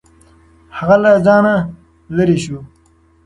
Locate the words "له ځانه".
1.03-1.55